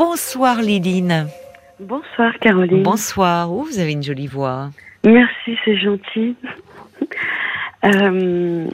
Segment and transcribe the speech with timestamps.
[0.00, 1.26] Bonsoir Liline.
[1.78, 2.82] Bonsoir Caroline.
[2.82, 3.52] Bonsoir.
[3.52, 4.70] Oh, vous avez une jolie voix.
[5.04, 6.36] Merci, c'est gentil.
[7.82, 8.66] Euh,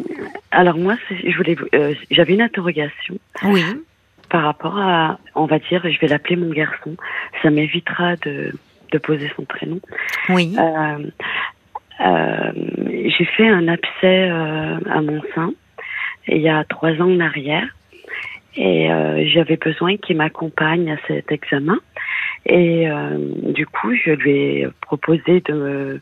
[0.50, 3.16] alors moi, je voulais, euh, j'avais une interrogation.
[3.44, 3.62] Oui.
[4.28, 6.96] Par rapport à, on va dire, je vais l'appeler mon garçon.
[7.40, 8.52] Ça m'évitera de,
[8.90, 9.78] de poser son prénom.
[10.28, 10.56] Oui.
[10.58, 12.52] Euh,
[13.16, 15.52] j'ai fait un abcès à mon sein
[16.28, 17.68] il y a trois ans en arrière
[18.56, 18.88] et
[19.34, 21.78] j'avais besoin qu'il m'accompagne à cet examen.
[22.46, 22.86] Et
[23.42, 26.00] du coup, je lui ai proposé de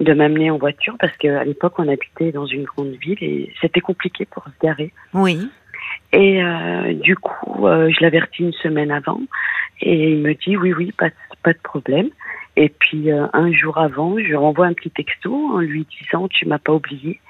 [0.00, 3.80] de m'amener en voiture parce qu'à l'époque on habitait dans une grande ville et c'était
[3.80, 4.92] compliqué pour se garer.
[5.12, 5.48] Oui.
[6.12, 9.20] Et euh, du coup, euh, je l'avertis une semaine avant
[9.80, 11.10] et il me dit oui, oui, pas,
[11.42, 12.08] pas de problème.
[12.56, 16.46] Et puis euh, un jour avant, je renvoie un petit texto en lui disant tu
[16.46, 17.20] m'as pas oublié.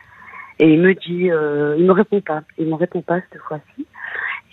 [0.61, 3.87] Et il me dit, euh, il me répond pas, il me répond pas cette fois-ci.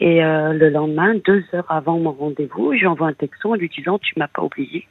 [0.01, 3.55] Et euh, le lendemain, deux heures avant mon rendez-vous, je lui envoie un texto en
[3.55, 4.87] lui disant tu m'as pas oublié.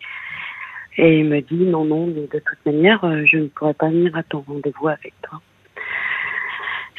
[0.97, 3.89] Et il me dit non, non, mais de toute manière, euh, je ne pourrais pas
[3.89, 5.41] venir à ton rendez-vous avec toi.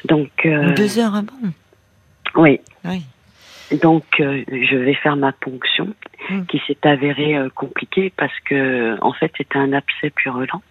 [0.06, 0.46] Donc.
[0.46, 1.34] Euh, Deux heures avant
[2.36, 2.60] Oui.
[2.86, 3.02] Oui.
[3.82, 5.88] Donc, euh, je vais faire ma ponction,
[6.30, 6.46] Mm.
[6.46, 10.62] qui s'est avérée euh, compliquée parce que, en fait, c'était un abcès purulent.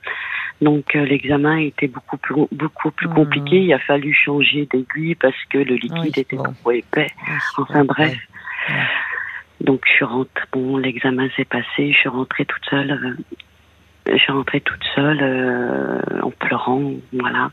[0.61, 3.63] Donc, euh, l'examen était beaucoup plus beaucoup plus compliqué.
[3.63, 6.43] Il a fallu changer d'aiguille parce que le liquide Oui, était bon.
[6.61, 7.07] trop épais.
[7.27, 8.11] Oui, Enfin bon, bref.
[8.69, 8.75] ouais.
[8.75, 8.83] Ouais.
[9.63, 12.91] Donc je suis rentrée, bon, l'examen s'est passé, je suis rentrée toute seule.
[12.93, 17.51] euh, je suis rentrée toute seule euh, en pleurant, voilà.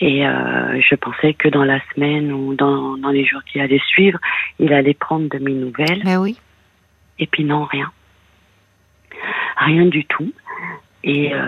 [0.00, 4.18] Et je pensais que dans la semaine ou dans, dans les jours qui allaient suivre,
[4.58, 6.00] il allait prendre de mes nouvelles.
[6.04, 6.38] Mais oui.
[7.18, 7.90] Et puis non, rien.
[9.58, 10.32] Rien du tout.
[11.02, 11.38] Et euh,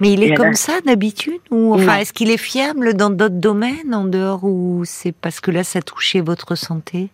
[0.00, 3.92] Mais il est comme ça d'habitude ou enfin est-ce qu'il est fiable dans d'autres domaines
[3.94, 7.08] en dehors ou c'est parce que là ça touchait votre santé?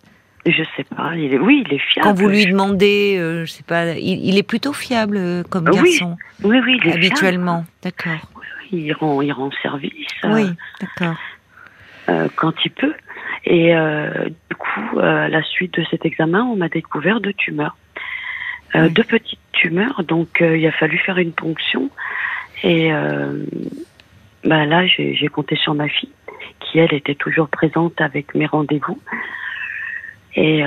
[0.45, 2.09] Je sais pas, il est, oui, il est fiable.
[2.09, 5.69] Quand vous lui demandez, euh, je sais pas, il, il est plutôt fiable euh, comme
[5.69, 7.65] oui, garçon oui, oui, il est habituellement.
[7.83, 8.13] D'accord.
[8.13, 8.27] fiable.
[8.73, 9.93] Il rend, il rend service.
[10.25, 10.47] euh, Oui,
[10.81, 11.15] d'accord.
[12.09, 12.95] euh, quand il peut.
[13.45, 13.73] Et
[14.51, 17.77] du coup, à la suite de cet examen, on m'a découvert deux tumeurs.
[18.75, 18.91] Euh, Oui.
[18.93, 21.91] Deux petites tumeurs, donc euh, il a fallu faire une ponction.
[22.63, 23.45] Et euh,
[24.45, 26.11] bah là, j'ai compté sur ma fille,
[26.61, 29.01] qui elle était toujours présente avec mes rendez-vous.
[30.37, 30.61] Et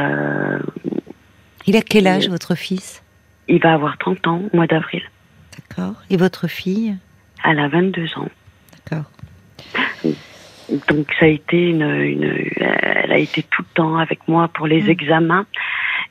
[1.67, 3.01] Il a quel âge votre fils?
[3.47, 5.01] il va avoir 30 ans au mois d'avril.
[5.69, 5.95] D'accord.
[6.09, 6.95] Et votre fille?
[7.43, 8.29] Elle a 22 ans.
[8.73, 9.09] D'accord.
[10.87, 12.41] Donc ça a été une, une-
[12.81, 14.89] elle a été tout le temps avec moi pour les Mm.
[14.89, 15.45] examens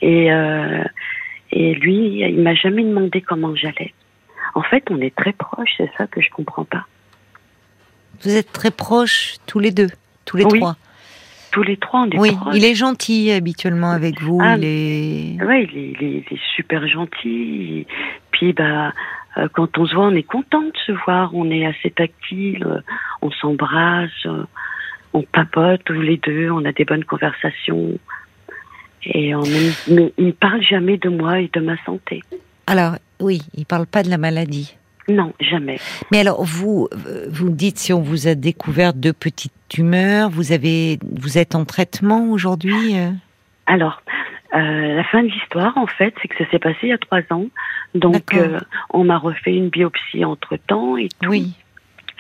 [0.01, 0.85] et euh,
[1.55, 3.95] et lui il m'a jamais demandé comment j'allais.
[4.55, 6.85] En fait on est très proches c'est ça que je comprends pas.
[8.23, 9.89] Vous êtes très proches tous les deux,
[10.25, 10.77] tous les Oui, trois.
[11.53, 12.55] Tous les trois on est Oui, proches.
[12.57, 14.39] il est gentil habituellement avec vous.
[14.43, 15.45] Ah, il est.
[15.45, 17.87] Ouais il est, il est- il est super gentil.
[18.33, 18.93] Puis bah
[19.37, 22.65] euh, quand on se voit on est content de se voir on est assez tactile
[22.67, 22.81] euh,
[23.23, 24.45] on s'embrasse euh,
[25.13, 27.99] on papote tous les deux on a des bonnes conversations.
[29.07, 32.23] Et on, il ne parle jamais de moi et de ma santé.
[32.67, 34.77] Alors, oui, il parle pas de la maladie.
[35.09, 35.79] Non, jamais.
[36.11, 36.89] Mais alors, vous,
[37.29, 41.65] vous dites si on vous a découvert deux petites tumeurs, vous avez, vous êtes en
[41.65, 43.11] traitement aujourd'hui euh?
[43.67, 44.03] Alors,
[44.55, 46.99] euh, la fin de l'histoire, en fait, c'est que ça s'est passé il y a
[46.99, 47.47] trois ans.
[47.95, 48.59] Donc, euh,
[48.91, 51.31] on m'a refait une biopsie entre-temps et tout.
[51.31, 51.55] Oui.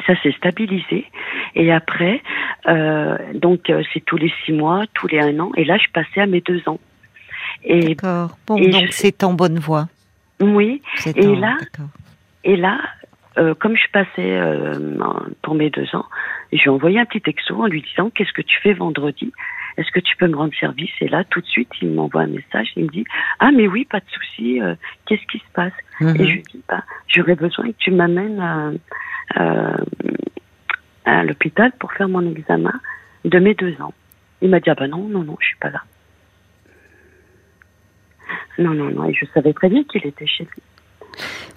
[0.06, 1.06] Ça s'est stabilisé.
[1.54, 2.22] Et après,
[2.66, 5.50] euh, donc, euh, c'est tous les six mois, tous les un an.
[5.56, 6.80] Et là, je passais à mes deux ans.
[7.64, 8.36] Et D'accord.
[8.46, 9.88] Bon, et donc je- c'est en bonne voie.
[10.40, 10.82] oui,
[11.16, 11.56] Et en- là-.
[12.42, 12.80] Et là,
[13.38, 14.98] euh, comme je passais euh,
[15.42, 16.04] pour mes deux ans,
[16.52, 19.32] je lui ai envoyé un petit texto en lui disant Qu'est-ce que tu fais vendredi?
[19.76, 20.90] Est-ce que tu peux me rendre service?
[21.00, 22.68] Et là, tout de suite, il m'envoie un message.
[22.76, 23.04] Il me dit
[23.40, 24.60] Ah, mais oui, pas de souci.
[24.60, 24.74] euh,
[25.06, 25.72] Qu'est-ce qui se passe?
[26.00, 26.16] Mhm.
[26.20, 28.40] Et je lui dis bah, J'aurais besoin que tu m'amènes
[29.34, 29.76] à,
[31.04, 32.72] à- l'hôpital pour faire mon examen
[33.24, 33.94] de mes deux ans.
[34.42, 35.82] Il m'a dit Ah, bah non, non, non, je suis pas là.
[38.58, 39.08] Non, non, non.
[39.08, 40.62] Et je savais très bien qu'il était chez lui.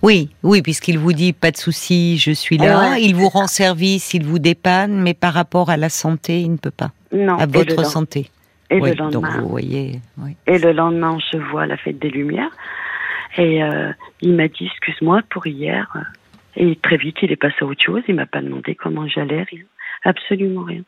[0.03, 2.91] Oui, oui, puisqu'il vous dit pas de souci, je suis là.
[2.91, 6.51] Ouais, il vous rend service, il vous dépanne, mais par rapport à la santé, il
[6.51, 6.91] ne peut pas.
[7.11, 8.29] Non, à votre santé.
[8.69, 9.39] Et oui, le donc lendemain.
[9.39, 10.01] vous voyez.
[10.17, 10.35] Oui.
[10.45, 12.51] Et le lendemain, on se voit à la fête des Lumières.
[13.37, 13.91] Et euh,
[14.21, 15.87] il m'a dit, excuse-moi pour hier.
[16.59, 18.01] Et très vite, il est passé à autre chose.
[18.07, 19.63] Il m'a pas demandé comment j'allais, rien.
[20.03, 20.83] Absolument rien.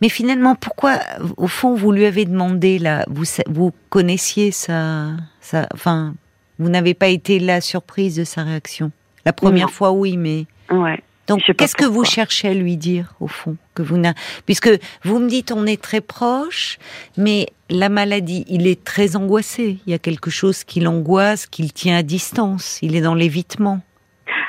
[0.00, 0.98] Mais finalement, pourquoi,
[1.36, 5.10] au fond, vous lui avez demandé là, vous, vous connaissiez sa,
[5.40, 6.14] sa, enfin,
[6.58, 8.90] vous n'avez pas été la surprise de sa réaction?
[9.26, 9.72] La première Non.
[9.72, 11.02] fois, oui, mais Ouais.
[11.26, 14.02] Donc, qu'est-ce que vous cherchez à lui dire, au fond que vous
[14.46, 14.68] Puisque
[15.04, 16.78] vous me dites on est très proche,
[17.16, 19.78] mais la maladie, il est très angoissé.
[19.86, 22.80] Il y a quelque chose qui l'angoisse, qu'il tient à distance.
[22.82, 23.80] Il est dans l'évitement.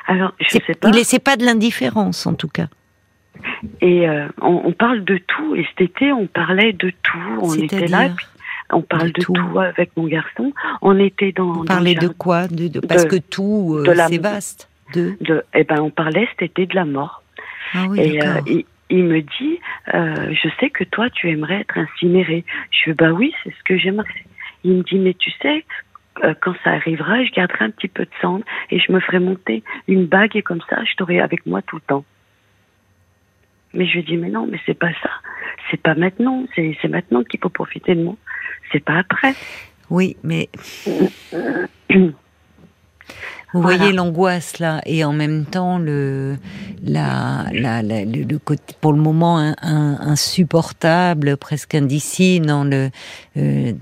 [0.07, 0.89] Alors, je sais pas.
[0.89, 2.67] Il essaie pas de l'indifférence, en tout cas.
[3.81, 5.55] Et euh, on, parle de tout.
[5.55, 7.39] Et cet été, on parlait de tout.
[7.41, 8.09] On était là.
[8.71, 9.35] on parle de, tout.
[9.59, 10.53] avec mon garçon.
[10.81, 11.61] On était dans.
[11.61, 12.47] On parlait de quoi?
[12.47, 14.69] De, Parce que tout, euh, c'est vaste.
[14.93, 15.15] De...
[15.53, 17.23] Eh ben, on parlait cet été de la mort.
[17.73, 18.41] Ah oui, et, euh,
[18.89, 19.59] il, me dit,
[19.93, 22.43] je sais que toi, tu aimerais être incinéré.
[22.71, 24.25] Je dis, bah oui, c'est ce que j'aimerais.
[24.65, 25.63] Il me dit, mais tu sais,
[26.41, 29.63] quand ça arrivera, je garderai un petit peu de cendre et je me ferai monter
[29.87, 32.05] une bague et comme ça, je t'aurai avec moi tout le temps.
[33.73, 35.09] Mais je lui dis, mais non, mais c'est pas ça.
[35.69, 36.45] C'est pas maintenant.
[36.55, 38.15] C'est maintenant qu'il faut profiter de moi.
[38.71, 39.33] C'est pas après.
[39.89, 40.49] Oui, mais.
[43.53, 46.37] Vous voyez l'angoisse là, et en même temps le,
[46.83, 52.89] la, la, le, côté, pour le moment insupportable, presque indicible dans le,
[53.35, 53.73] euh,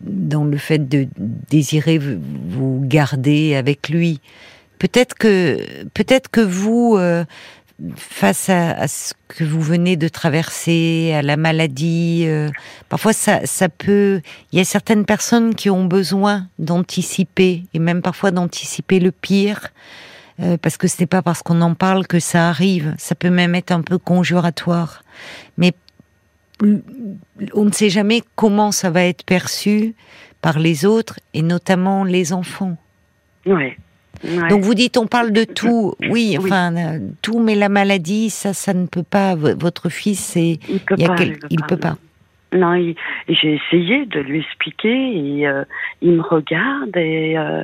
[0.00, 1.08] dans le fait de
[1.50, 4.20] désirer vous garder avec lui.
[4.78, 5.58] Peut-être que,
[5.94, 7.24] peut-être que vous, euh,
[7.96, 12.48] face à, ce que vous venez de traverser, à la maladie, euh,
[12.88, 14.20] parfois ça, ça peut.
[14.52, 19.68] Il y a certaines personnes qui ont besoin d'anticiper et même parfois d'anticiper le pire,
[20.40, 22.94] euh, parce que ce n'est pas parce qu'on en parle que ça arrive.
[22.98, 25.02] Ça peut même être un peu conjuratoire,
[25.56, 25.72] mais
[26.60, 29.94] on ne sait jamais comment ça va être perçu
[30.40, 32.76] par les autres et notamment les enfants.
[33.46, 33.76] Ouais.
[34.48, 38.52] Donc vous dites on parle de tout, oui, enfin euh, tout, mais la maladie, ça,
[38.52, 39.34] ça ne peut pas.
[39.34, 41.16] Votre fils, c'est il peut pas.
[41.50, 41.96] Il, peut pas.
[42.52, 42.74] Non,
[43.28, 45.64] j'ai essayé de lui expliquer et euh,
[46.02, 47.62] il me regarde et euh,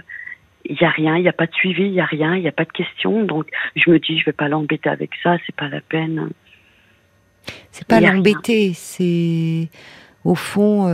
[0.64, 2.42] il y a rien, il n'y a pas de suivi, il y a rien, il
[2.42, 3.24] n'y a pas de questions.
[3.24, 3.46] Donc
[3.76, 6.30] je me dis je vais pas l'embêter avec ça, c'est pas la peine.
[7.70, 9.68] C'est pas l'embêter, c'est
[10.24, 10.88] au fond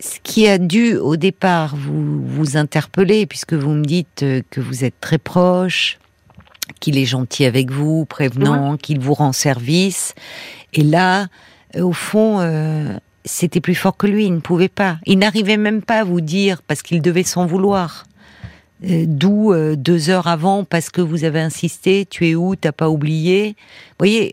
[0.00, 4.60] ce qui a dû au départ vous, vous interpeller, puisque vous me dites euh, que
[4.60, 5.98] vous êtes très proche,
[6.80, 10.14] qu'il est gentil avec vous, prévenant, qu'il vous rend service,
[10.74, 11.28] et là,
[11.76, 14.98] euh, au fond, euh, c'était plus fort que lui, il ne pouvait pas.
[15.06, 18.04] Il n'arrivait même pas à vous dire, parce qu'il devait s'en vouloir.
[18.82, 23.56] D'où deux heures avant, parce que vous avez insisté, tu es où, t'as pas oublié.
[23.56, 24.32] Vous voyez,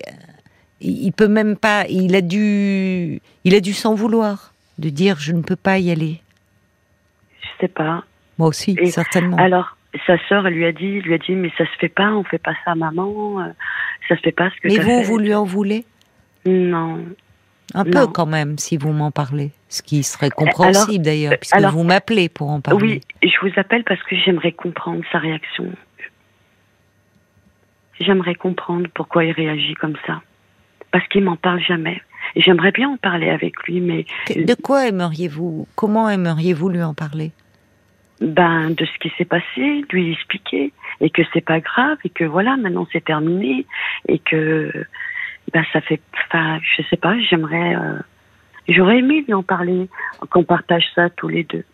[0.81, 5.31] il peut même pas, il a dû, il a dû s'en vouloir de dire je
[5.31, 6.21] ne peux pas y aller
[7.41, 8.03] Je sais pas.
[8.37, 9.37] Moi aussi, certainement.
[9.37, 9.77] Alors,
[10.07, 12.39] sa sœur lui a dit, lui a dit, mais ça se fait pas, on fait
[12.39, 13.49] pas ça à maman, euh,
[14.07, 14.67] ça se fait pas ce que.
[14.67, 15.85] Mais vous, vous lui en voulez?
[16.45, 16.99] Non.
[17.75, 19.51] Un peu quand même, si vous m'en parlez.
[19.69, 23.01] Ce qui serait compréhensible d'ailleurs, puisque vous m'appelez pour en parler.
[23.23, 25.71] Oui, je vous appelle parce que j'aimerais comprendre sa réaction.
[27.99, 30.21] J'aimerais comprendre pourquoi il réagit comme ça.
[30.91, 32.01] Parce qu'il m'en parle jamais.
[32.35, 34.05] J'aimerais bien en parler avec lui, mais...
[34.35, 37.31] De quoi aimeriez-vous Comment aimeriez-vous lui en parler?
[38.21, 40.71] Ben, de ce qui s'est passé, lui expliquer,
[41.01, 43.65] et que c'est pas grave, et que voilà, maintenant c'est terminé,
[44.07, 44.71] et que
[45.51, 47.99] ben ça fait, enfin, je sais pas, j'aimerais, euh,
[48.69, 49.89] j'aurais aimé lui en parler,
[50.29, 51.65] qu'on partage ça tous les deux.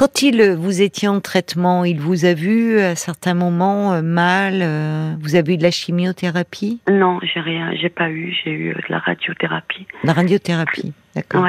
[0.00, 4.00] Quand il, euh, vous étiez en traitement, il vous a vu à certains moments euh,
[4.00, 6.80] mal euh, Vous avez eu de la chimiothérapie?
[6.90, 8.34] Non, j'ai rien, j'ai pas eu.
[8.42, 9.86] J'ai eu de la radiothérapie.
[10.02, 11.46] La radiothérapie, d'accord.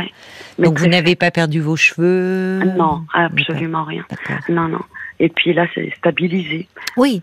[0.59, 2.60] Donc vous n'avez pas perdu vos cheveux?
[2.75, 4.03] Non, absolument rien.
[4.50, 4.81] Non, non.
[5.22, 6.67] Et puis là, c'est stabilisé.
[6.98, 7.22] Oui,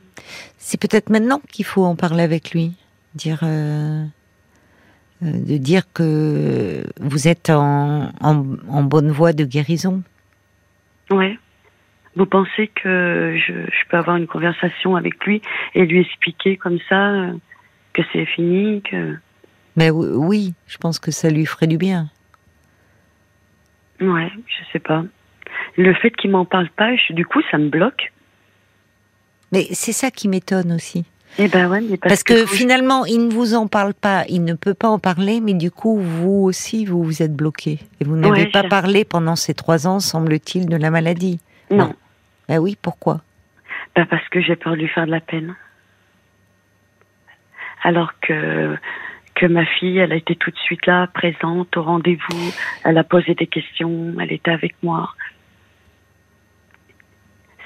[0.57, 2.73] c'est peut-être maintenant qu'il faut en parler avec lui,
[3.15, 3.41] dire.
[3.43, 4.09] de
[5.59, 10.03] dire que vous êtes en, en bonne voie de guérison.
[11.11, 11.39] Ouais.
[12.17, 15.41] Vous pensez que je, peux avoir une conversation avec lui
[15.75, 17.33] et lui expliquer comme ça euh,
[17.93, 19.17] que c'est fini, que.
[19.77, 22.11] Mais oui, je pense que ça lui ferait du bien.
[24.01, 25.05] Ouais, je sais pas.
[25.77, 28.13] Le fait qu'il m'en parle pas, du coup, ça me bloque.
[29.53, 31.05] Mais c'est ça qui m'étonne aussi.
[31.41, 34.75] Eh ben ouais, parce, que, finalement, il ne vous en parle pas, il ne peut
[34.75, 37.79] pas en parler, mais du coup, vous aussi, vous vous êtes bloqué.
[38.01, 41.39] Et vous n'avez pas parlé pendant ces trois ans, semble-t-il, de la maladie.
[41.71, 41.95] Non.
[42.49, 43.21] Ben oui, pourquoi?
[43.95, 45.55] Ben Parce que j'ai peur de lui faire de la peine.
[47.85, 48.77] Alors que
[49.39, 52.53] que ma fille, elle a été tout de suite là, présente au rendez-vous,
[52.85, 55.15] elle a posé des questions, elle était avec moi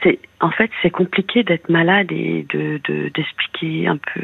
[0.02, 2.80] c'est en fait c'est compliqué d'être malade et de
[3.14, 4.23] d'expliquer un peu.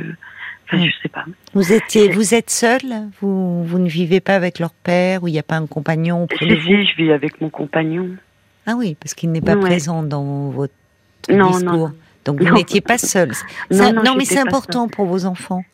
[0.67, 1.25] Enfin, je sais pas.
[1.55, 3.09] Vous étiez, vous êtes seule?
[3.21, 6.25] Vous vous ne vivez pas avec leur père ou il n'y a pas un compagnon
[6.25, 8.11] auprès de vous Si, je vis avec mon compagnon.
[8.67, 10.75] Ah oui, parce qu'il n'est pas présent dans votre
[11.27, 11.91] discours.
[12.27, 13.33] Donc vous n'étiez pas seule.
[13.71, 15.65] Non, mais c'est important pour vos enfants.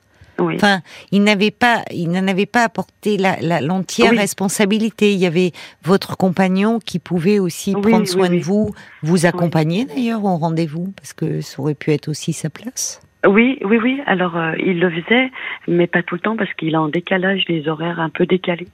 [0.41, 0.55] Oui.
[0.57, 0.81] Enfin,
[1.13, 4.19] il n'avait pas, il n'en avait pas apporté la, la- l'entière Oui.
[4.19, 5.13] responsabilité.
[5.13, 5.53] Il y avait
[5.85, 10.93] votre compagnon qui pouvait aussi Oui, prendre soin de vous, vous accompagner d'ailleurs au rendez-vous,
[10.97, 13.01] parce que ça aurait pu être aussi sa place.
[13.27, 14.01] Oui, oui, oui.
[14.07, 15.31] Alors, euh, il le faisait,
[15.67, 18.69] mais pas tout le temps parce qu'il a en décalage les horaires un peu décalés.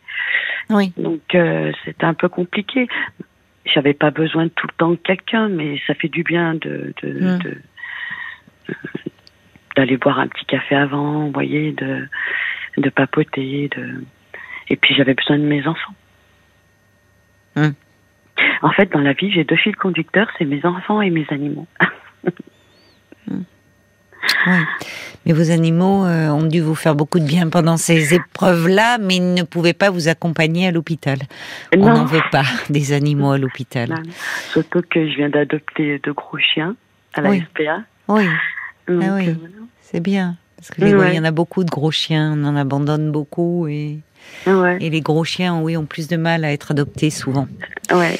[0.71, 0.93] Oui.
[0.97, 2.89] Donc, euh, c'était un peu compliqué.
[3.67, 6.93] J'avais pas besoin de tout le temps de quelqu'un, mais ça fait du bien de,
[7.03, 7.39] de-
[9.77, 12.09] d'aller boire un petit café avant, vous voyez, de,
[12.77, 14.05] de papoter, de.
[14.69, 15.95] Et puis, j'avais besoin de mes enfants.
[17.57, 17.71] Mm.
[18.63, 21.67] En fait, dans la vie, j'ai deux fils conducteurs, c'est mes enfants et mes animaux.
[24.47, 24.53] Oui.
[25.27, 29.17] Mais vos animaux euh, ont dû vous faire beaucoup de bien pendant ces épreuves-là, mais
[29.17, 31.19] ils ne pouvaient pas vous accompagner à l'hôpital.
[31.77, 33.95] On n'en veut pas des animaux à l'hôpital.
[34.53, 36.75] Surtout que je viens d'adopter deux gros chiens
[37.15, 37.45] à la Oui.
[37.51, 37.83] SPA.
[38.09, 38.27] Oui,
[38.95, 39.29] Donc, Ah oui.
[39.29, 39.35] euh,
[39.83, 40.37] c'est bien.
[40.57, 41.13] Parce que les- Ouais.
[41.13, 43.99] il y en a beaucoup de gros chiens, on en abandonne beaucoup et,
[44.47, 47.49] ouais, et les gros chiens, oui, ont plus de mal à être adoptés souvent.
[47.93, 48.19] ouais,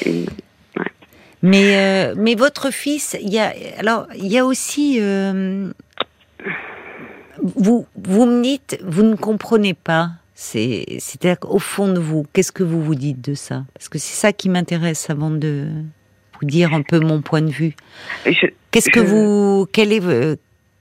[1.43, 5.71] Mais euh, mais votre fils, il y a alors il y a aussi euh,
[7.43, 10.11] vous vous me dites vous ne comprenez pas.
[10.35, 13.63] C'est c'est-à-dire qu'au fond de vous, qu'est-ce que vous vous dites de ça?
[13.75, 15.67] Parce que c'est ça qui m'intéresse avant de
[16.39, 17.75] vous dire un peu mon point de vue.
[18.71, 19.99] Qu'est-ce que Je- vous quel est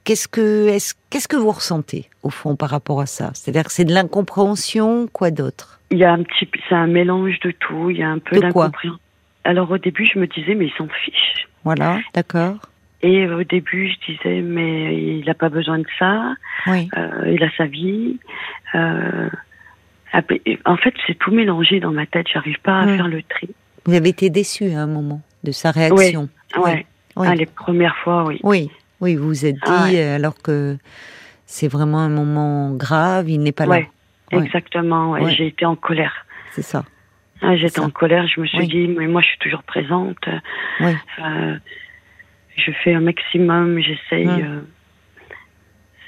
[0.04, 3.30] qu'est-ce que est-ce qu'est-ce que vous ressentez au fond par rapport à ça?
[3.34, 5.80] C'est-à-dire que c'est de l'incompréhension, quoi d'autre?
[5.90, 7.90] Il y a un petit, c'est un mélange de tout.
[7.90, 8.98] Il y a un peu De d'incompréhension.
[9.44, 11.48] Alors au début, je me disais mais il s'en fiche.
[11.64, 12.56] Voilà, d'accord.
[13.02, 16.34] Et au début, je disais mais il n'a pas besoin de ça.
[16.66, 16.88] Oui.
[16.96, 18.18] euh, il a sa vie.
[18.74, 19.28] Euh,
[20.64, 22.26] en fait, c'est tout mélangé dans ma tête.
[22.32, 22.96] J'arrive pas à Mm.
[22.96, 23.48] faire le tri.
[23.86, 26.28] Vous avez été déçu à un moment de sa réaction.
[26.56, 26.84] Ouais.
[27.16, 27.26] Oui.
[27.28, 28.38] Ah, les premières fois, oui.
[28.42, 29.98] Oui, oui, vous vous êtes dit, Ah ouais.
[30.02, 30.76] euh, alors que
[31.46, 33.88] c'est vraiment un moment grave, il n'est pas Ouais.
[34.32, 34.38] là.
[34.38, 34.44] Ouais.
[34.44, 35.28] Exactement.
[35.28, 36.26] J'ai été en colère.
[36.52, 36.84] C'est ça.
[37.42, 38.68] Ah, J'étais en colère, je me suis Oui.
[38.68, 40.18] dit, mais moi je suis toujours présente.
[40.80, 40.92] Oui.
[41.20, 41.56] Euh,
[42.56, 44.60] je fais un maximum, j'essaye euh,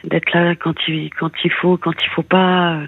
[0.04, 2.75] d'être là quand il, quand il faut, quand il faut pas.
[2.75, 2.87] euh,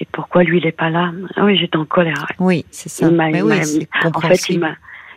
[0.00, 2.26] et pourquoi lui il est pas là Ah oui, j'étais en colère.
[2.40, 3.06] Oui, c'est ça.
[3.06, 4.48] Il Mais oui, En fait,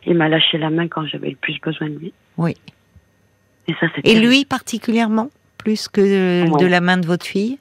[0.05, 2.13] il m'a lâché la main quand j'avais le plus besoin de lui.
[2.37, 2.55] Oui.
[3.67, 3.87] Et ça,
[4.19, 6.59] lui particulièrement, plus que de, Ouais.
[6.61, 7.57] de la main de votre fille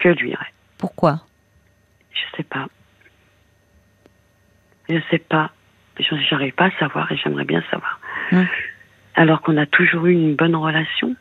[0.00, 0.36] que lui, ouais.
[0.78, 1.20] Pourquoi?
[2.12, 2.66] Je sais pas.
[4.88, 5.50] Je sais pas.
[5.98, 8.00] Je- J'arrive pas à savoir et j'aimerais bien savoir.
[8.32, 8.42] Mm.
[9.14, 11.14] Alors qu'on a toujours eu une bonne relation.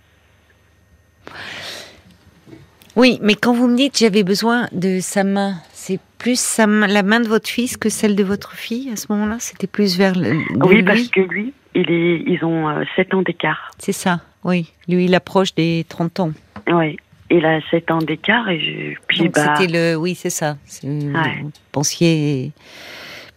[2.95, 6.87] Oui, mais quand vous me dites j'avais besoin de sa main, c'est plus sa main-
[6.87, 9.37] la main de votre fils que celle de votre fille à ce moment-là?
[9.39, 10.83] C'était plus vers le, de oui, lui?
[10.83, 13.71] parce que lui, il est, ils ont euh, 7 ans d'écart.
[13.79, 14.71] C'est ça, oui.
[14.87, 16.31] Lui, il approche des 30 ans.
[16.67, 16.97] Oui.
[17.29, 20.57] Il a 7 ans d'écart et je, puis Donc bah, c'était le, oui, c'est ça.
[20.83, 21.39] Ouais.
[21.41, 22.51] Vous pensiez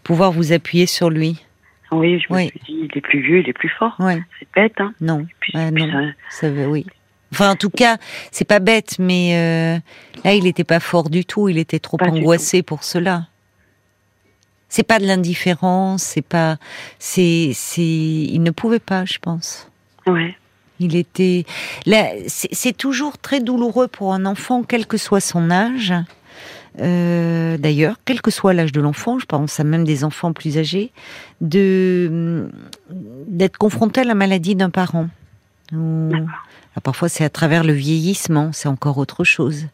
[0.02, 1.42] pouvoir vous appuyer sur lui.
[1.92, 2.48] oui, je me Oui.
[2.48, 3.94] suis dit, il est plus vieux, il est plus fort.
[4.00, 4.92] Oui, C'est bête, hein.
[5.00, 5.90] non, Puis, Ah, non.
[6.30, 6.84] ça- ça veut, oui.
[7.32, 7.96] Enfin, en tout cas,
[8.30, 9.78] c'est pas bête, mais euh,
[10.24, 11.48] là, il n'était pas fort du tout.
[11.48, 13.26] Il était trop Pas angoissé pour cela.
[14.68, 16.56] C'est pas de l'indifférence, c'est pas,
[16.98, 19.68] c'est, c'est, il ne pouvait pas, je pense.
[20.06, 20.36] ouais.
[20.78, 21.46] Il était
[21.86, 22.10] là.
[22.26, 25.94] C'est toujours très douloureux pour un enfant, quel que soit son âge.
[26.82, 30.58] Euh, D'ailleurs, quel que soit l'âge de l'enfant, je pense à même des enfants plus
[30.58, 30.92] âgés,
[31.40, 32.50] de
[32.90, 35.08] d'être confronté à la maladie d'un parent.
[35.72, 36.28] Ou- D'accord.
[36.76, 39.64] Alors parfois, c'est à travers le vieillissement, c'est encore autre chose.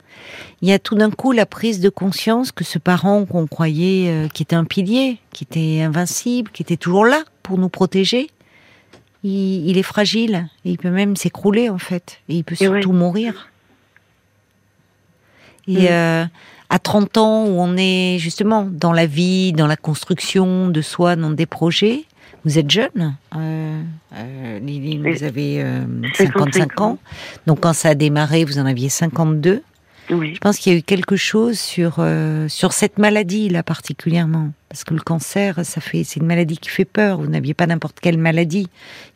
[0.60, 4.08] Il y a tout d'un coup la prise de conscience que ce parent qu'on croyait
[4.08, 8.28] euh, qui était un pilier, qui était invincible, qui était toujours là pour nous protéger,
[9.24, 12.20] il, il est fragile et il peut même s'écrouler en fait.
[12.28, 12.96] Et il peut Et surtout ouais.
[12.96, 13.48] mourir.
[15.66, 15.86] Et Mm.
[15.90, 16.24] euh,
[16.70, 21.16] à 30 ans où on est justement dans la vie, dans la construction de soi,
[21.16, 22.04] dans des projets,
[22.44, 23.80] vous êtes jeune, euh,
[24.14, 25.84] euh, Lily, vous avez euh,
[26.14, 26.98] 55 55 ans.
[27.46, 29.62] Donc quand ça a démarré, vous en aviez 52.
[30.10, 30.34] Oui.
[30.34, 34.50] Je pense qu'il y a eu quelque chose sur euh, sur cette maladie là particulièrement
[34.68, 37.68] parce que le cancer ça fait c'est une maladie qui fait peur vous n'aviez pas
[37.68, 38.68] n'importe quelle maladie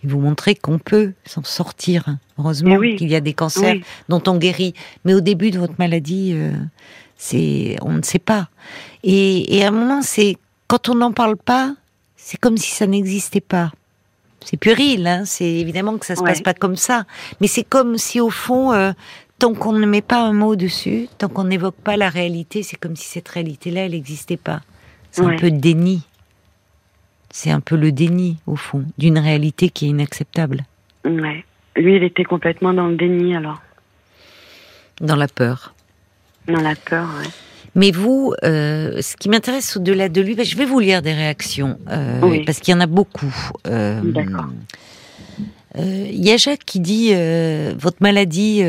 [0.05, 2.95] et vous montrez qu'on peut s'en sortir heureusement oui.
[2.95, 3.85] qu'il y a des cancers Oui.
[4.09, 6.53] dont on guérit mais au début de votre maladie euh,
[7.17, 8.49] c'est on ne sait pas
[9.03, 10.37] et, et à un moment c'est
[10.69, 11.75] quand on n'en parle pas
[12.27, 13.71] c'est comme si ça n'existait pas
[14.45, 16.29] c'est puéril, hein, c'est évidemment que ça se Ouais.
[16.29, 17.05] passe pas comme ça,
[17.41, 18.93] mais c'est comme si au fond, euh,
[19.41, 22.77] tant qu'on ne met pas un mot dessus, tant qu'on n'évoque pas la réalité, c'est
[22.77, 24.61] comme si cette réalité-là, elle n'existait pas.
[25.11, 25.37] C'est un Ouais.
[25.37, 26.03] peu déni.
[27.31, 30.65] C'est un peu le déni, au fond, d'une réalité qui est inacceptable.
[31.05, 31.45] Ouais.
[31.75, 33.61] Lui, il était complètement dans le déni alors.
[35.01, 35.75] Dans la peur.
[36.47, 37.27] Dans la peur, oui.
[37.77, 41.79] Mais vous, euh, ce qui m'intéresse au-delà de lui, je vais vous lire des réactions,
[41.91, 43.35] euh, parce qu'il y en a beaucoup.
[43.69, 44.47] Euh, D'accord.
[45.79, 47.13] Il y a Jacques qui dit
[47.79, 48.63] votre maladie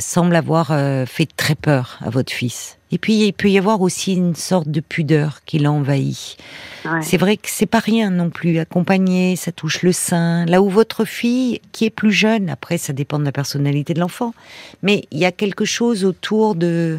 [0.00, 2.76] semble avoir fait très peur à votre fils.
[2.90, 6.36] Et puis il peut y avoir aussi une sorte de pudeur qui l'envahit.
[6.84, 7.02] Ouais.
[7.02, 8.58] C'est vrai que c'est pas rien non plus.
[8.58, 10.44] Accompagner, ça touche le sein.
[10.46, 14.00] Là où votre fille, qui est plus jeune, après ça dépend de la personnalité de
[14.00, 14.34] l'enfant,
[14.82, 16.98] mais il y a quelque chose autour de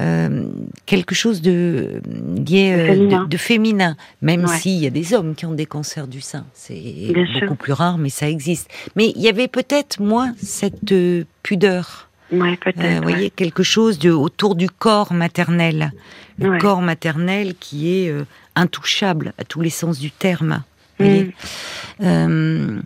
[0.00, 0.44] euh,
[0.86, 2.00] quelque chose de
[2.48, 6.20] lié euh, de, féminin, même s'il y a des hommes qui ont des cancers du
[6.20, 8.70] sein, c'est beaucoup plus rare, mais ça existe.
[8.96, 12.08] Mais il y avait peut-être moins cette euh, pudeur.
[12.32, 12.96] Ouais, peut-être.
[12.96, 15.92] vous voyez quelque chose de autour du corps maternel,
[16.38, 18.14] le corps maternel qui est
[18.54, 20.62] intouchable à tous les sens du terme.
[20.98, 21.34] Vous voyez
[21.98, 22.82] mm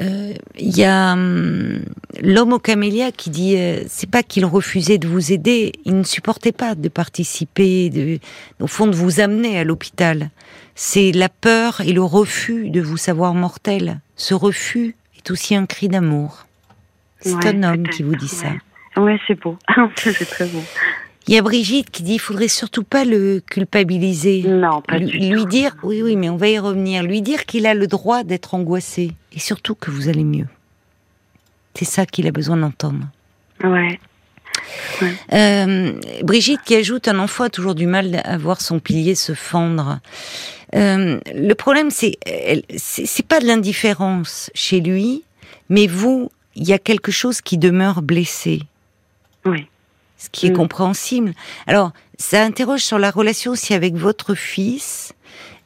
[0.00, 1.80] il euh, y a hum,
[2.22, 6.04] l'homme au camélia qui dit euh, c'est pas qu'il refusait de vous aider, il ne
[6.04, 8.18] supportait pas de participer, de,
[8.60, 10.30] au fond de vous amener à l'hôpital.
[10.74, 14.00] C'est la peur et le refus de vous savoir mortel.
[14.14, 16.46] Ce refus est aussi un cri d'amour.
[17.20, 18.48] C'est un homme qui vous dit ça.
[18.96, 19.58] Oui, c'est beau.
[19.96, 20.62] c'est très beau.
[21.28, 24.44] Il y a Brigitte qui dit il faudrait surtout pas le culpabiliser.
[24.48, 27.02] Non, pas lui, lui dire oui oui mais on va y revenir.
[27.02, 30.46] Lui dire qu'il a le droit d'être angoissé et surtout que vous allez mieux.
[31.74, 33.06] C'est ça qu'il a besoin d'entendre.
[33.62, 34.00] Ouais.
[35.34, 35.92] Euh,
[36.22, 40.00] Brigitte qui ajoute un enfant a toujours du mal à voir son pilier se fendre.
[40.74, 42.16] Euh, le problème c'est
[42.78, 45.24] c'est pas de l'indifférence chez lui,
[45.68, 48.62] mais vous il y a quelque chose qui demeure blessé.
[49.44, 49.68] Oui
[50.28, 50.56] ce qui est mm.
[50.56, 51.32] compréhensible.
[51.66, 55.12] Alors, ça interroge sur la relation aussi avec votre fils.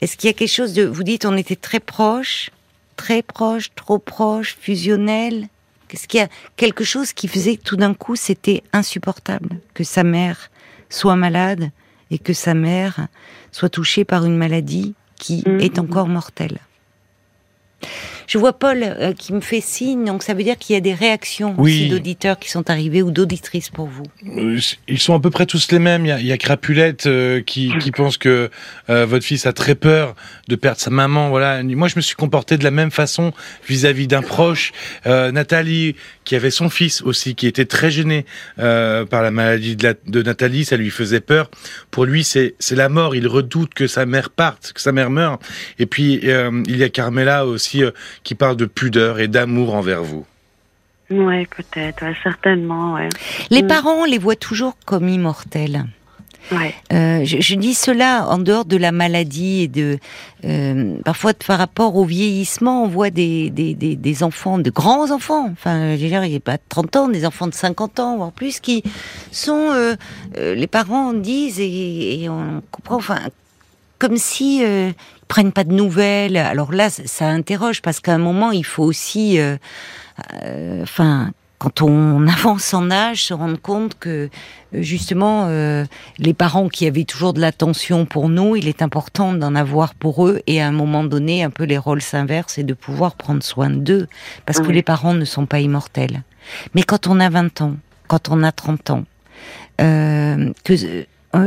[0.00, 0.85] Est-ce qu'il y a quelque chose de...
[0.85, 2.50] Vous dites, on était très proches,
[2.97, 5.49] très proches, trop proches, fusionnels.
[5.90, 9.85] Est-ce qu'il y a quelque chose qui faisait que tout d'un coup, c'était insupportable que
[9.85, 10.50] sa mère
[10.88, 11.71] soit malade
[12.11, 13.09] et que sa mère
[13.50, 15.61] soit touchée par une maladie qui mm.
[15.61, 16.59] est encore mortelle?
[18.26, 20.80] Je vois Paul euh, qui me fait signe, donc ça veut dire qu'il y a
[20.80, 24.04] des réactions aussi d'auditeurs qui sont arrivés ou d'auditrices pour vous.
[24.37, 24.58] Euh,
[24.89, 26.06] ils sont à peu près tous les mêmes.
[26.06, 28.50] Il y a, Crapulette euh, qui, pense que
[28.89, 30.15] votre fils a très peur
[30.49, 31.28] de perdre sa maman.
[31.28, 31.63] Voilà.
[31.63, 33.32] Moi, je me suis comporté de la même façon
[33.69, 34.73] vis-à-vis d'un proche.
[35.04, 38.25] Nathalie, qui avait son fils aussi, qui était très gêné
[38.56, 41.50] par la maladie de, de, Nathalie, ça lui faisait peur.
[41.91, 43.15] Pour lui, c'est la mort.
[43.15, 45.39] Il redoute que sa mère parte, que sa mère meure.
[45.78, 47.82] Et puis, il y a Carmela aussi
[48.22, 50.26] qui parle de pudeur et d'amour envers vous.
[51.10, 52.98] Oui, peut-être, certainement.
[53.50, 53.66] Les mm.
[53.66, 55.84] parents les voient toujours comme immortels.
[56.50, 56.75] Ouais.
[56.92, 59.98] Euh, je, dis cela en dehors de la maladie et de
[60.44, 65.48] euh, parfois par rapport au vieillissement, on voit des, des, des, enfants, de grands enfants,
[65.52, 68.16] enfin je veux dire, il n'y a pas 30 ans, des enfants de 50 ans
[68.16, 68.82] voire plus qui
[69.30, 69.94] sont, euh,
[70.36, 73.20] les parents disent et, et, on comprend, enfin
[74.02, 74.90] comme si euh,
[75.32, 76.36] prennent pas de nouvelles.
[76.36, 79.56] Alors là, ça, interroge parce qu'à un moment, il faut aussi, euh,
[80.45, 81.30] euh, enfin.
[81.56, 84.28] quand on avance en âge, se rendre compte que
[84.75, 85.49] justement
[86.18, 90.26] les parents qui avaient toujours de l'attention pour nous, il est important d'en avoir pour
[90.26, 93.42] eux et à un moment donné un peu les rôles s'inversent et de pouvoir prendre
[93.42, 94.08] soin d'eux
[94.45, 96.25] parce que les parents ne sont pas immortels.
[96.75, 99.04] Mais quand on a 20 ans, quand on a 30 ans,
[99.78, 101.06] que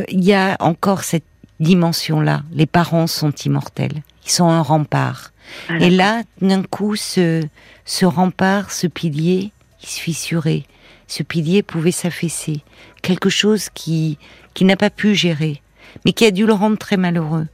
[0.09, 2.43] il y a encore cette dimension-là.
[2.51, 4.03] Les parents sont immortels.
[4.25, 5.31] Ils sont un rempart.
[5.69, 7.43] Ah, et là, d'un coup, ce,
[7.85, 10.63] ce rempart, ce pilier, il se fissurait.
[11.07, 12.61] Ce pilier pouvait s'affaisser.
[13.01, 14.17] Quelque chose qui,
[14.53, 15.61] qui n'a pas pu gérer,
[16.03, 17.47] mais qui a dû le rendre très malheureux.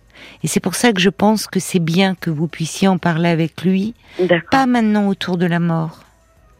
[0.43, 3.29] Et c'est pour ça que je pense que c'est bien que vous puissiez en parler
[3.29, 3.95] avec lui,
[4.51, 6.03] pas maintenant autour de la mort,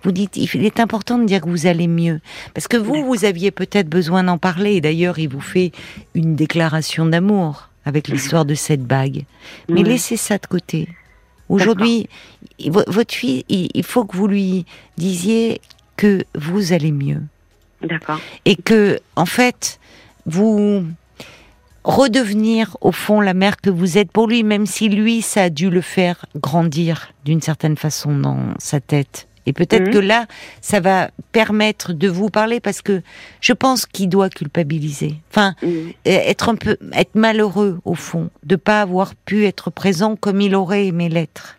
[0.03, 2.21] vous dites, il est important de dire que vous allez mieux.
[2.53, 4.81] Parce que vous, vous aviez peut-être besoin d'en parler.
[4.81, 5.71] D'ailleurs, il vous fait
[6.15, 9.25] une déclaration d'amour avec l'histoire de cette bague.
[9.69, 10.87] Mais laissez ça de côté.
[11.49, 12.07] Aujourd'hui,
[12.67, 14.65] votre fille, il faut que vous lui
[14.97, 15.61] disiez
[15.97, 17.21] que vous allez mieux.
[17.81, 18.19] D'accord.
[18.45, 19.79] Et que, en fait,
[20.25, 20.85] vous
[21.83, 25.49] redevenir au fond la mère que vous êtes pour lui, même si lui, ça a
[25.49, 29.27] dû le faire grandir d'une certaine façon dans sa tête.
[29.45, 29.93] Et peut-être mhm.
[29.93, 30.25] que là,
[30.62, 33.01] ça va permettre de vous parler parce que
[33.39, 35.15] je pense qu'il doit culpabiliser.
[35.30, 35.93] Enfin, mhm.
[36.06, 40.56] être un peu, être malheureux au fond, de pas avoir pu être présent comme il
[40.56, 41.58] aurait aimé l'être.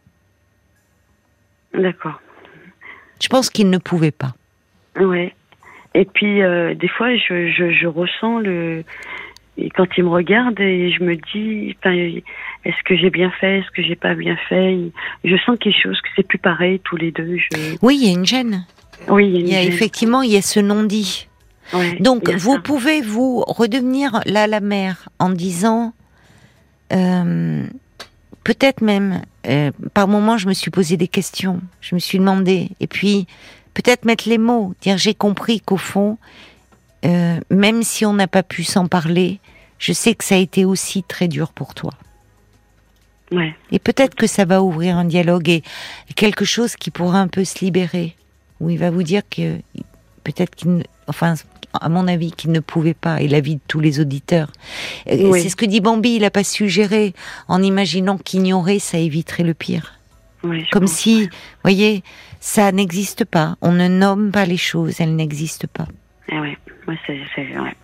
[1.75, 2.21] D'accord.
[3.21, 4.35] Je pense qu'il ne pouvait pas.
[4.97, 5.35] Ouais.
[5.95, 8.85] Et puis euh, des fois, je, je, je, ressens le
[9.75, 11.77] quand il me regarde et je me dis,
[12.64, 14.79] est-ce que j'ai bien fait, est-ce que j'ai pas bien fait?
[15.25, 17.37] Je sens quelque chose que c'est plus pareil tous les deux.
[17.37, 17.77] Je...
[17.83, 18.64] Oui, il y a une gêne.
[19.09, 19.72] Oui, il y a, une Il y a gêne.
[19.72, 21.29] effectivement, il y a ce non-dit.
[21.72, 22.61] Ouais, Donc, vous ça.
[22.61, 25.92] pouvez vous redevenir là la mère en disant,
[26.92, 27.64] euh,
[28.44, 32.68] peut-être même, euh, par moment, je me suis posé des questions, je me suis demandé,
[32.81, 33.27] et puis
[33.75, 36.18] peut-être mettre les mots, dire j'ai compris qu'au fond,
[37.05, 39.40] euh, même si on n'a pas pu s'en parler,
[39.79, 41.92] je sais que ça a été aussi très dur pour toi.
[43.33, 45.62] Ouais, Et peut-être que ça va ouvrir un dialogue et
[46.14, 48.14] quelque chose qui pourra un peu se libérer,
[48.61, 49.59] où il va vous dire que
[50.23, 51.35] peut-être qu'il, enfin,
[51.81, 54.51] à mon avis, qu'il ne pouvait pas, et l'avis de tous les auditeurs.
[55.07, 55.40] Oui.
[55.40, 57.14] C'est ce que dit Bambi, il n'a pas suggéré,
[57.49, 59.99] en imaginant qu'ignorer, ça éviterait le pire.
[60.42, 60.92] Comme pense.
[60.92, 61.31] si,
[61.62, 62.03] voyez,
[62.40, 65.87] ça n'existe pas, on ne nomme pas les choses, elles n'existent pas.
[66.29, 67.77] Eh ouais, ouais, c'est, c'est, ouais.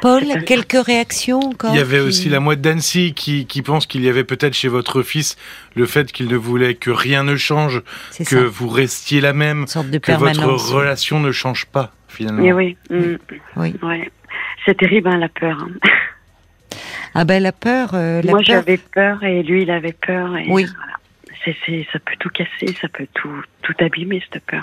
[0.00, 3.86] Paul, quelques réactions encore Il y avait qui- aussi la mouette d'Annecy qui, qui pense
[3.86, 5.36] qu'il y avait peut-être chez votre fils
[5.76, 7.82] le fait qu'il ne voulait que rien ne change,
[8.18, 11.92] que ça, vous restiez la même, une sorte de que votre relation ne change pas
[12.08, 12.42] finalement.
[12.44, 13.16] Eh oui, mm,
[13.56, 13.74] Oui.
[13.82, 14.10] ouais.
[14.66, 15.58] C'est terrible, hein, la peur.
[15.60, 15.70] hein.
[17.14, 20.36] Ah ben la peur, euh, la Moi, peur, j'avais peur et lui, il avait peur.
[20.36, 20.64] Et Oui.
[20.64, 20.94] Voilà.
[21.92, 23.32] Ça peut tout casser, ça peut tout,
[23.62, 24.62] tout abîmer, cette peur.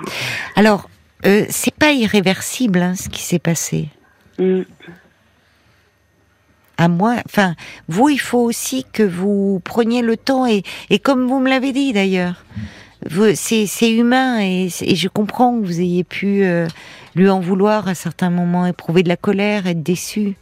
[0.56, 0.90] Alors,
[1.26, 3.90] euh, c'est pas irréversible hein, ce qui s'est passé.
[4.40, 4.62] Mm.
[6.78, 7.56] À moi, enfin,
[7.88, 11.72] vous, il faut aussi que vous preniez le temps et, et comme vous me l'avez
[11.74, 12.44] dit d'ailleurs,
[13.36, 16.68] c'est humain et, et je comprends que vous ayez pu euh,
[17.16, 20.36] lui en vouloir à certains moments, éprouver de la colère, être déçu.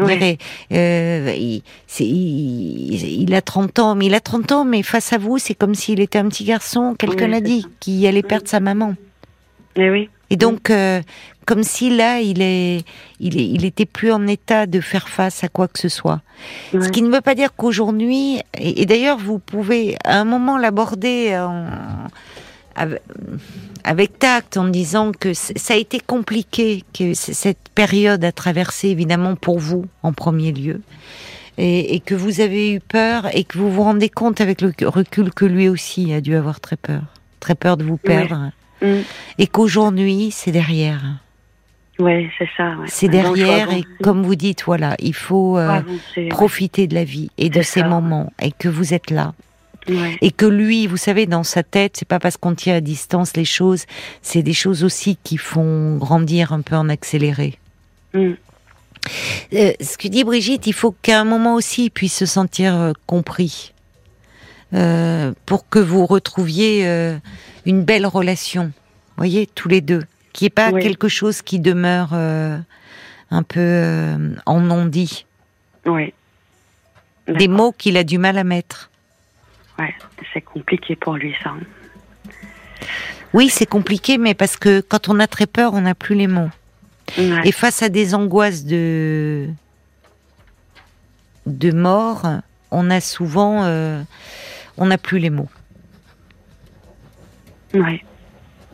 [0.00, 0.38] Ouais.
[0.72, 1.62] Euh, il,
[2.00, 5.54] il- il a 30 ans, mais il a 30 ans, mais face à vous, c'est
[5.54, 8.94] comme s'il était un petit garçon, quelqu'un Oui, l'a dit, qui allait perdre sa maman.
[9.76, 10.08] Eh oui.
[10.34, 11.00] Et donc, euh,
[11.46, 12.82] comme si là, il est,
[13.20, 16.20] il est, il était plus en état de faire face à quoi que ce soit.
[16.72, 20.58] Ce qui ne veut pas dire qu'aujourd'hui, et, et d'ailleurs, vous pouvez à un moment
[20.58, 21.66] l'aborder en-
[22.74, 23.02] avec,
[23.84, 29.36] avec tact en disant que ça a été compliqué, que cette période a traversé évidemment
[29.36, 30.80] pour vous en premier lieu.
[31.56, 34.72] Et, et que vous avez eu peur et que vous vous rendez compte avec le
[34.88, 37.02] recul que lui aussi a dû avoir très peur,
[37.38, 38.26] très peur de vous Ouais.
[38.84, 39.02] Mm.
[39.38, 41.00] et qu'aujourd'hui c'est derrière.
[41.98, 42.70] Ouais, c'est ça.
[42.70, 42.86] Ouais.
[42.88, 45.80] C'est derrière et comme vous dites, voilà, il faut euh,
[46.16, 46.28] ouais.
[46.28, 47.88] profiter de la vie et de ces ça.
[47.88, 49.34] moments et que vous êtes là
[49.86, 50.16] Ouais.
[50.22, 53.36] et que lui, vous savez, dans sa tête, c'est pas parce qu'on tient à distance
[53.36, 53.84] les choses,
[54.22, 57.58] c'est des choses aussi qui font grandir un peu en accéléré.
[58.14, 58.30] Mm.
[59.52, 62.74] Euh, ce que dit Brigitte, il faut qu'à un moment aussi il puisse se sentir
[62.74, 63.73] euh, compris
[64.74, 67.16] euh, pour que vous retrouviez euh,
[67.66, 68.72] une belle relation,
[69.16, 70.82] voyez, tous les deux, qui est pas Oui.
[70.82, 72.58] quelque chose qui demeure euh,
[73.30, 75.26] un peu en non-dit,
[75.86, 76.12] Ouais.
[77.26, 77.48] des D'accord.
[77.56, 78.90] mots qu'il a du mal à mettre.
[79.78, 79.94] Ouais,
[80.32, 81.50] c'est compliqué pour lui, ça.
[81.50, 81.60] hein.
[83.32, 86.28] Oui, c'est compliqué, mais parce que quand on a très peur, on n'a plus les
[86.28, 86.50] mots.
[87.18, 87.40] Ouais.
[87.44, 89.48] Et face à des angoisses de
[91.46, 92.22] de mort,
[92.70, 94.02] on a souvent, euh,
[94.76, 95.48] on n'a plus les mots.
[97.72, 98.02] Ouais.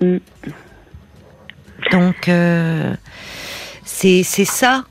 [0.00, 0.16] Mm.
[1.92, 2.94] Donc euh,
[3.84, 4.84] c'est c'est ça.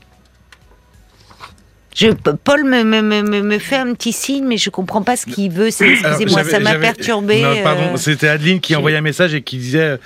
[1.94, 5.26] Je, Paul me, me, me, me- fait un petit signe, mais je comprends pas ce
[5.26, 5.66] qu'il veut.
[5.66, 7.42] Excusez-moi, ça m'a perturbé.
[7.42, 9.96] Non, pardon, euh, c'était Adeline qui envoyait un message et qui disait euh,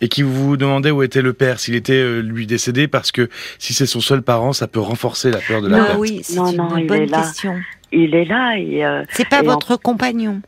[0.00, 3.72] et qui vous demandait où était le père, s'il était lui décédé, parce que si
[3.74, 5.98] c'est son seul parent, ça peut renforcer la peur de la Non, ah perte.
[6.00, 7.20] oui, c'est Non, une non, il bonne est là.
[7.22, 7.54] question.
[7.92, 10.40] Il est là et euh, C'est pas Et en- votre compagnon,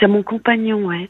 [0.00, 1.08] c'est mon compagnon, ouais.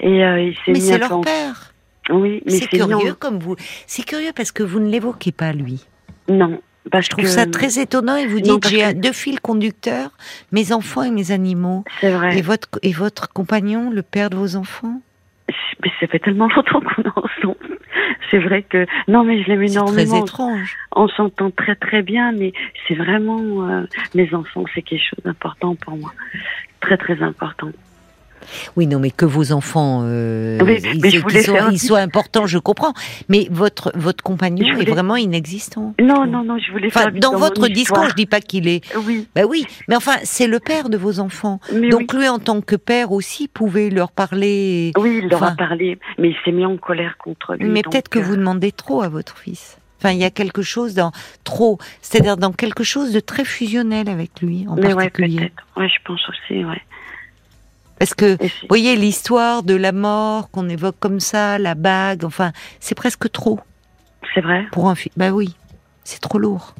[0.00, 1.72] Et euh, il s'est mais c'est leur en- père.
[2.10, 3.54] Oui, mais C'est curieux comme vous.
[3.86, 5.86] C'est curieux parce que vous ne l'évoquez pas lui.
[6.28, 9.12] Non, parce Je trouve que ça très étonnant et vous Non, dites j'ai que- deux
[9.12, 10.10] fils conducteurs,
[10.50, 11.84] mes enfants et mes animaux.
[12.00, 12.36] c'est vrai.
[12.36, 15.00] Et votre et votre compagnon, le père de vos enfants?
[15.82, 17.78] Mais ça fait tellement longtemps qu'on est ensemble.
[18.30, 20.24] C'est vrai que non, mais je l'aime C'est très énormément.
[20.24, 20.76] étrange.
[20.96, 22.52] On s'entend très très bien, mais
[22.88, 23.82] c'est vraiment euh,
[24.14, 26.12] mes enfants, c'est quelque chose d'important pour moi,
[26.80, 27.70] très très important.
[28.76, 32.58] Oui, non, mais que vos enfants, euh, Oui, ils, mais je soient, ils importants, je
[32.58, 32.92] comprends.
[33.28, 35.94] Mais votre votre compagnon est vraiment inexistant.
[36.00, 38.82] Non, non, non, je voulais Enfin, faire dans votre discours, je dis pas qu'il est.
[39.06, 41.60] Oui, Bah oui, mais enfin, c'est le père de vos enfants.
[41.72, 44.92] mais Donc lui, en tant que père aussi, pouvait leur parler.
[44.98, 47.68] oui, il leur enfin- a parlé, mais il s'est mis en colère contre lui.
[47.68, 49.78] Mais peut-être que euh, vous demandez trop à votre fils.
[50.00, 51.12] Enfin, il y a quelque chose dans
[51.44, 55.52] trop, c'est-à-dire dans quelque chose de très fusionnel avec lui en Mais particulier.
[55.76, 56.82] Ouais, je pense aussi, ouais.
[58.02, 62.50] Parce que vous voyez l'histoire de la mort qu'on évoque comme ça, la bague, enfin,
[62.80, 63.60] c'est presque trop
[64.34, 64.66] C'est vrai.
[64.72, 65.12] pour un fils.
[65.16, 65.54] Bah oui,
[66.02, 66.74] c'est trop lourd.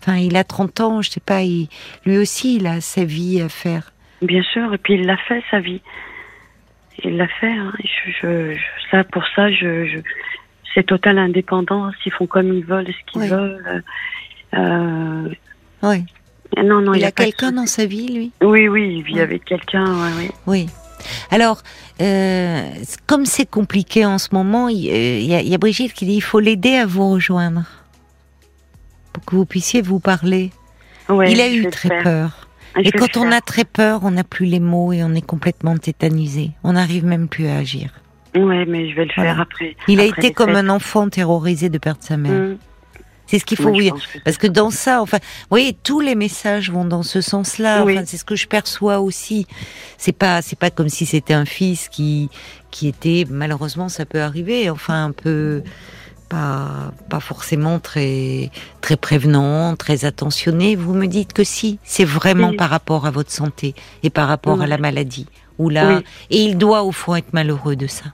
[0.00, 1.66] Enfin, il a 30 ans, je sais pas, il,
[2.06, 3.92] lui aussi, il a sa vie à faire.
[4.22, 5.80] Bien sûr, et puis il l'a fait, sa vie.
[7.02, 7.50] Il l'a fait.
[7.50, 7.72] Hein.
[7.82, 8.12] Je,
[8.54, 8.56] je,
[8.92, 9.98] ça, pour ça, je, je
[10.74, 11.94] c'est totale indépendance.
[12.06, 13.28] Ils font comme ils veulent, ce qu'ils Oui.
[13.30, 13.82] veulent.
[14.54, 15.28] Euh,
[15.82, 16.04] Oui.
[16.64, 18.32] Non, non, il, y a, quelqu'un dans sa vie, lui?
[18.42, 19.20] Oui, oui, il vit Ouais.
[19.20, 19.84] avec quelqu'un.
[19.84, 20.30] Ouais, ouais.
[20.46, 20.66] Oui.
[21.30, 21.62] Alors,
[22.00, 22.62] euh,
[23.06, 25.92] comme c'est compliqué en ce moment, il euh, il y, a, il y a Brigitte
[25.94, 27.64] qui dit il faut l'aider à vous rejoindre
[29.12, 30.50] pour que vous puissiez vous parler.
[31.10, 32.02] Il a eu très faire.
[32.02, 32.48] peur.
[32.76, 35.26] Je Et quand on a très peur, on n'a plus les mots et on est
[35.26, 36.52] complètement tétanisé.
[36.64, 37.90] On n'arrive même plus à agir.
[38.34, 39.32] Ouais, mais je vais le Voilà.
[39.34, 39.76] faire après.
[39.88, 40.56] Il a été comme fêtes.
[40.64, 42.32] un enfant terrorisé de perdre sa mère.
[42.32, 42.56] Hum.
[43.32, 46.70] C'est ce qu'il faut que Parce que dans ça, enfin, vous voyez, tous les messages
[46.70, 47.82] vont dans ce sens-là.
[47.82, 47.94] Oui.
[47.94, 49.46] Enfin, c'est ce que je perçois aussi.
[49.96, 52.28] C'est pas, c'est pas comme si c'était un fils qui,
[52.70, 55.62] qui était, malheureusement, ça peut arriver, enfin, un peu,
[56.28, 58.50] pas, pas forcément très,
[58.82, 60.76] très prévenant, très attentionné.
[60.76, 62.56] Vous me dites que si, c'est vraiment Oui.
[62.56, 64.68] par rapport à votre santé et par rapport à Oui.
[64.68, 65.26] la maladie.
[65.58, 66.04] Ou là, Oui.
[66.28, 68.04] et il doit au fond être malheureux de ça.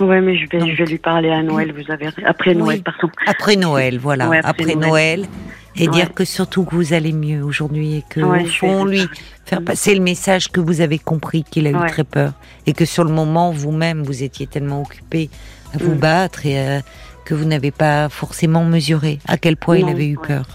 [0.00, 2.56] Ouais, mais je vais, Donc- je vais lui parler à Noël, vous avez après Oui.
[2.58, 3.08] Noël, pardon.
[3.26, 4.28] Après Noël, voilà.
[4.28, 5.20] Ouais, après, après Noël.
[5.20, 5.28] Noël.
[5.78, 9.06] Et dire que surtout que vous allez mieux aujourd'hui et que, Ouais, au fond, lui,
[9.44, 12.32] faire passer le message que vous avez compris qu'il a eu très peur
[12.66, 15.28] et que sur le moment, vous-même, vous étiez tellement occupé
[15.74, 15.98] à vous Mm.
[15.98, 16.80] battre et euh,
[17.26, 20.46] que vous n'avez pas forcément mesuré à quel point il avait eu peur.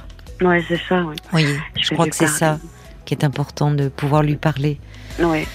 [0.42, 1.04] Ouais, c'est ça.
[1.32, 2.58] Voyez, Je je crois que c'est ça
[3.06, 4.80] qui est important de pouvoir lui parler.
[5.20, 5.46] Ouais.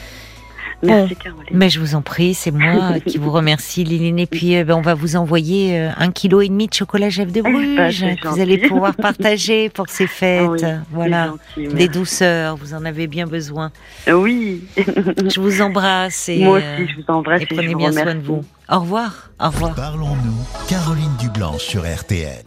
[0.82, 1.44] Merci, Caroline.
[1.50, 4.18] Mais je vous en prie, c'est moi qui vous remercie, Liline.
[4.18, 7.08] Et puis, euh, ben, on va vous envoyer euh, un kilo et demi de chocolat
[7.08, 10.42] Jeff de bah, Bruges que vous allez pouvoir partager pour ces fêtes.
[10.44, 11.26] Ah oui, c'est voilà.
[11.56, 13.70] gentil, Des douceurs, vous en avez bien besoin.
[14.06, 14.64] Oui.
[14.76, 17.78] Je vous embrasse et, Moi euh, aussi, je vous embrasse et et, je prenez vous
[17.78, 18.44] bien soin de vous.
[18.68, 19.30] Au revoir.
[19.40, 19.74] Au revoir.
[19.74, 22.44] Parlons-nous, Caroline Dublanche sur RTL.